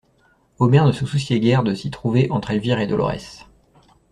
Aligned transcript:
Omer 0.57 0.87
ne 0.87 0.93
se 0.93 1.05
souciait 1.05 1.39
guère 1.39 1.61
de 1.61 1.75
s'y 1.75 1.91
trouver 1.91 2.25
entre 2.31 2.49
Elvire 2.49 2.79
et 2.79 2.87
Dolorès. 2.87 3.45